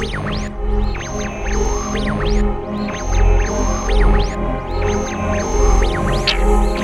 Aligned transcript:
Thank 0.00 0.14
you. 6.74 6.79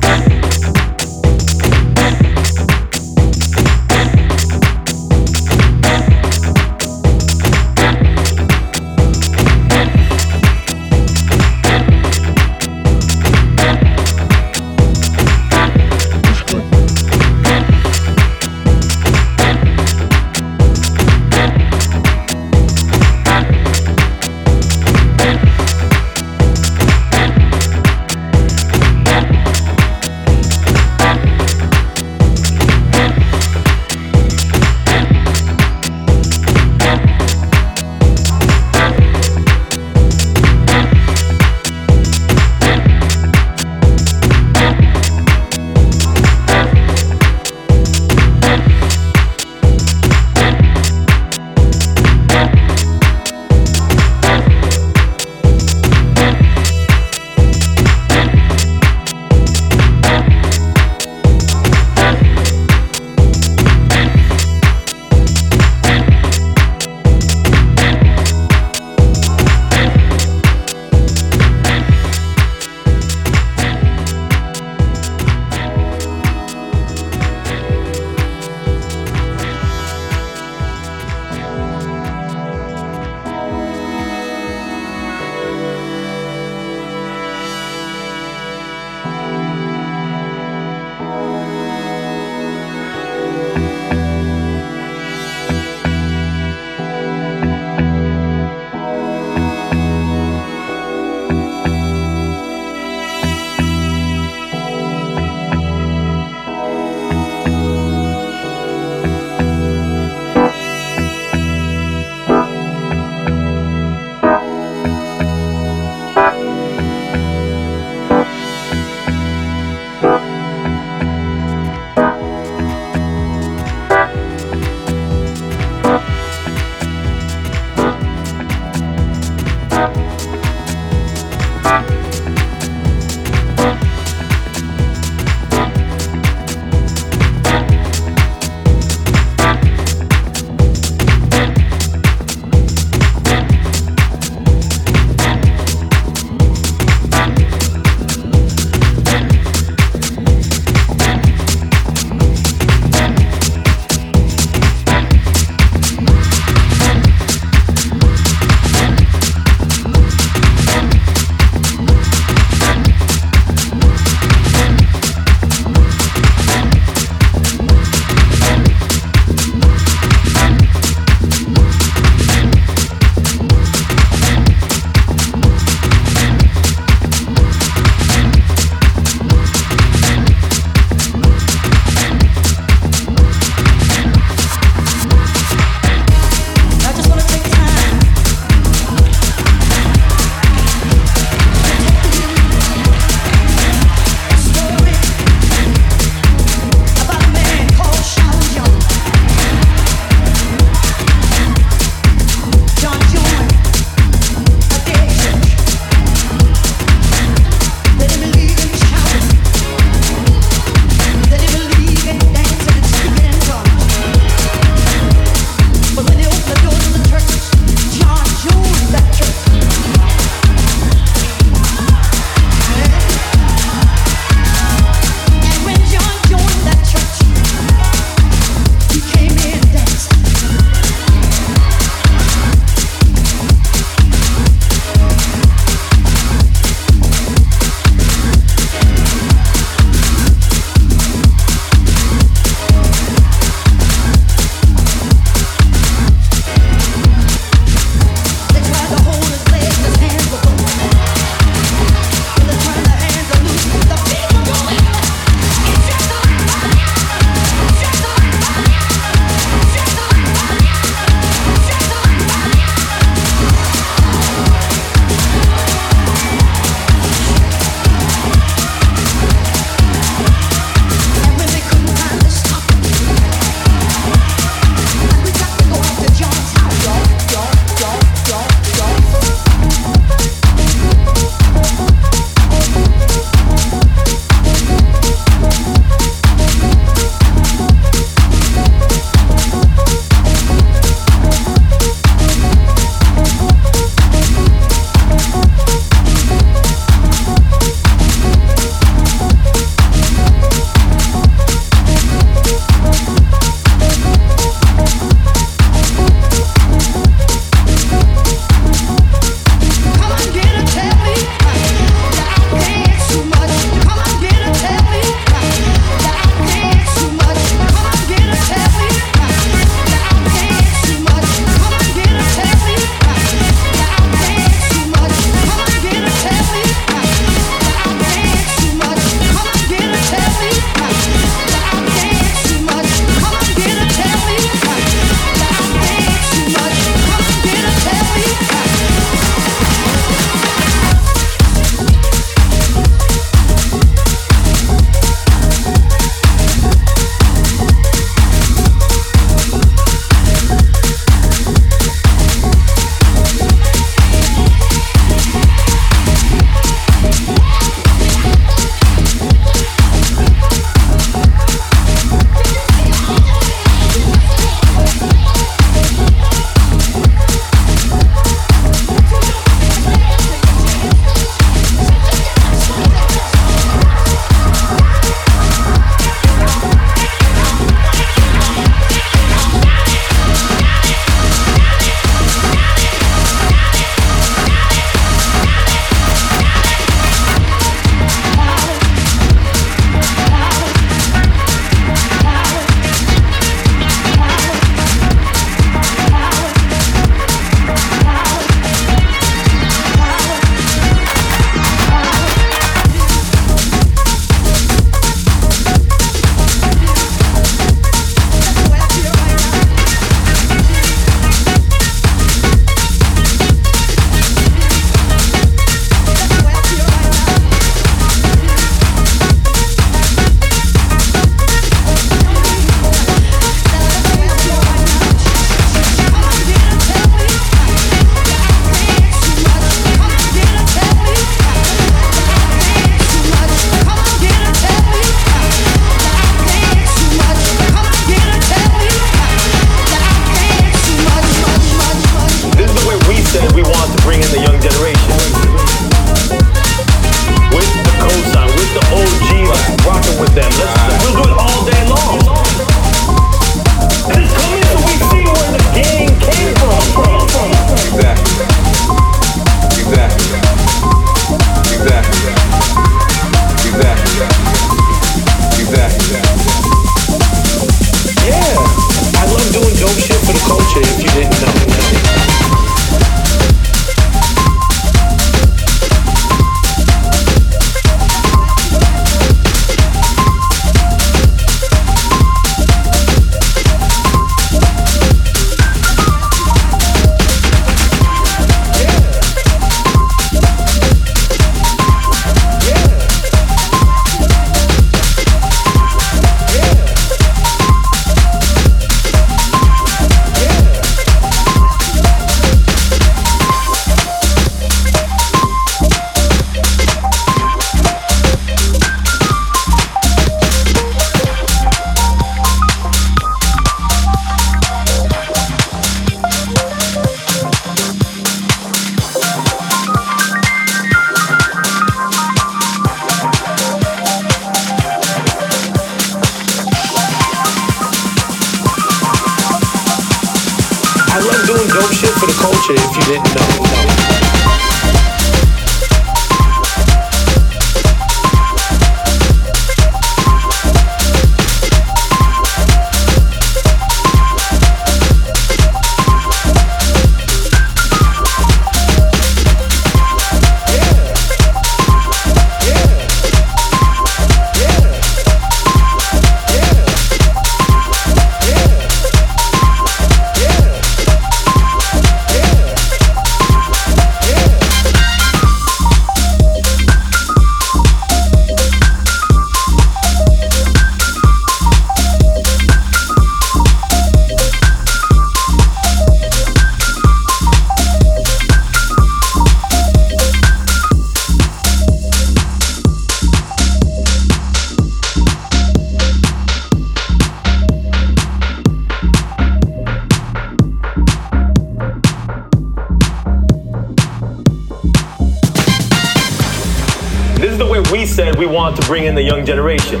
Generation. 599.46 600.00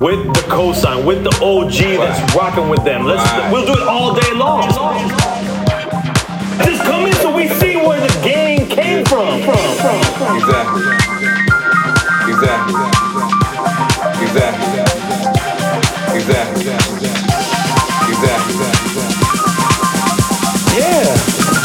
With 0.00 0.24
the 0.32 0.44
cosign, 0.48 1.04
with 1.04 1.22
the 1.22 1.30
OG 1.44 2.00
that's 2.00 2.34
rocking 2.34 2.70
with 2.70 2.82
them. 2.84 3.04
Let's 3.04 3.22
we'll 3.52 3.66
do 3.66 3.74
it 3.74 3.86
all 3.86 4.14
day 4.14 4.32
long. 4.32 4.62
Just 6.64 6.82
come 6.84 7.04
in 7.04 7.12
so 7.16 7.30
we 7.36 7.48
see 7.60 7.76
where 7.76 8.00
the 8.00 8.12
game 8.24 8.66
came 8.66 9.04
from. 9.04 9.28
Exactly. 9.28 10.82
Exactly. 12.32 12.80
Exactly. 14.24 14.80
Exactly. 16.16 16.64
Exactly. 18.08 18.56
Yeah. 20.80 21.12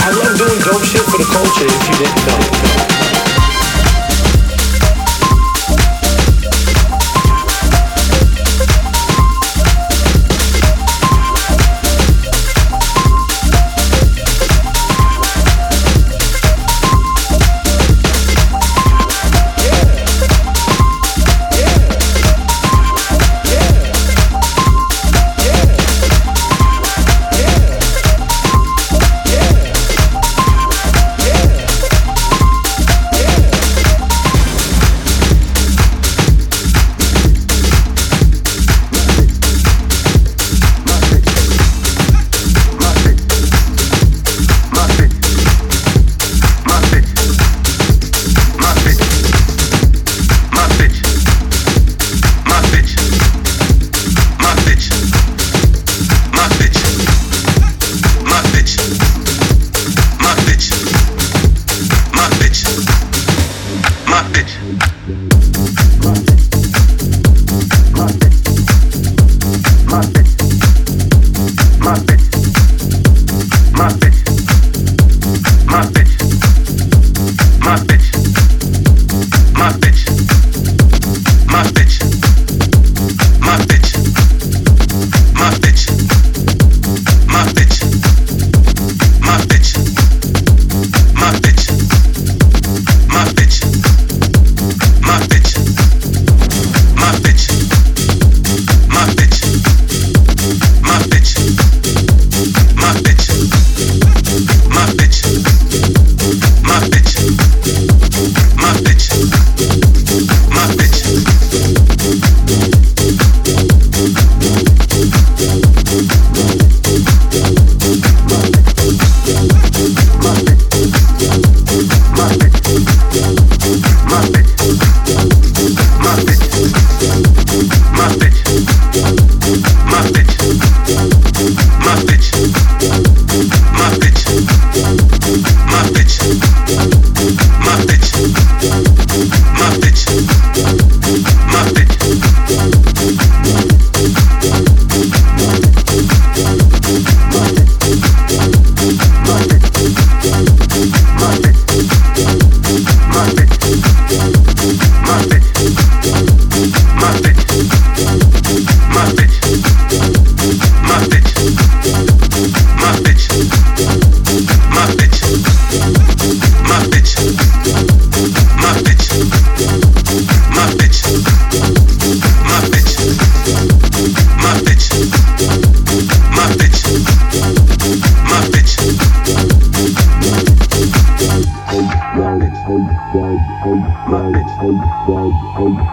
I 0.04 0.12
love 0.12 0.38
doing 0.38 0.60
dope 0.68 0.84
shit 0.84 1.08
for 1.08 1.18
the 1.18 1.28
culture 1.32 1.66
if 1.66 1.88
you 1.88 1.96
didn't 2.04 2.26
know. 2.28 3.17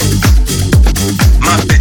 my 1.40 1.56
bitch. 1.66 1.72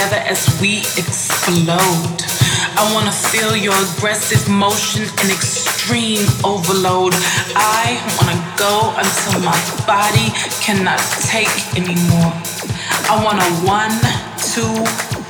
Together 0.00 0.22
as 0.32 0.48
we 0.62 0.78
explode. 0.96 2.24
I 2.80 2.88
wanna 2.94 3.12
feel 3.12 3.54
your 3.54 3.76
aggressive 3.92 4.48
motion 4.48 5.02
and 5.20 5.28
extreme 5.30 6.24
overload. 6.42 7.12
I 7.52 8.00
wanna 8.16 8.40
go 8.56 8.96
until 8.96 9.44
my 9.44 9.60
body 9.84 10.32
cannot 10.64 11.00
take 11.28 11.52
anymore. 11.76 12.32
I 13.12 13.20
want 13.20 13.44
a 13.44 13.50
one, 13.68 13.92
two, 14.40 14.72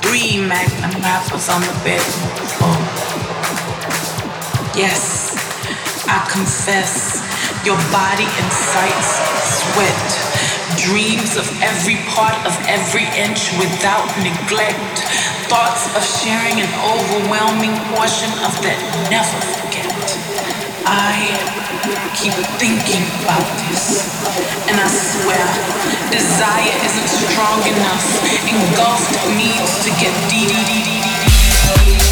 three 0.07 0.39
magnum 0.39 0.95
wrappers 1.03 1.49
on 1.49 1.59
the 1.59 1.75
bedroom 1.83 2.31
oh. 2.31 2.55
floor. 2.55 2.79
Yes, 4.71 5.35
I 6.07 6.23
confess, 6.31 7.19
your 7.65 7.75
body 7.91 8.23
incites 8.39 9.19
sweat, 9.51 10.30
dreams 10.81 11.37
of 11.37 11.45
every 11.61 11.97
part 12.09 12.33
of 12.41 12.53
every 12.65 13.05
inch 13.13 13.53
without 13.61 14.09
neglect, 14.25 14.97
thoughts 15.45 15.85
of 15.93 16.01
sharing 16.01 16.57
an 16.57 16.71
overwhelming 16.81 17.77
portion 17.93 18.33
of 18.41 18.53
that 18.65 18.79
never 19.13 19.37
forget. 19.61 19.93
I 20.89 21.37
keep 22.17 22.33
thinking 22.57 23.05
about 23.21 23.45
this, 23.69 24.09
and 24.65 24.81
I 24.81 24.89
swear, 24.89 25.45
desire 26.09 26.73
isn't 26.81 27.09
strong 27.29 27.61
enough. 27.69 28.05
Engulfed 28.49 29.13
needs 29.37 29.85
to 29.85 29.91
get 30.01 30.13
deep. 30.33 32.10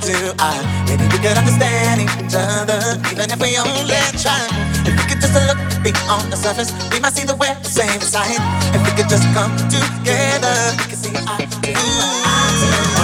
To 0.00 0.34
eye. 0.38 0.62
Maybe 0.86 1.04
we 1.04 1.18
could 1.18 1.36
understand 1.36 2.02
each 2.02 2.34
other, 2.34 2.80
even 3.10 3.30
if 3.30 3.40
we 3.40 3.56
only 3.58 4.00
try. 4.22 4.46
If 4.86 4.94
we 4.94 5.04
could 5.08 5.20
just 5.20 5.34
look 5.34 5.58
beyond 5.82 6.32
the 6.32 6.36
surface, 6.36 6.70
we 6.92 7.00
might 7.00 7.14
see 7.14 7.24
the 7.26 7.36
way 7.36 7.54
the 7.62 7.68
same 7.68 8.00
side. 8.00 8.38
If 8.74 8.82
we 8.84 8.92
could 8.96 9.08
just 9.08 9.26
come 9.34 9.54
together, 9.68 10.56
we 10.78 10.84
can 10.90 10.96
see 10.96 11.14
eye 11.26 11.46
to 11.46 11.72
eye. 11.74 12.97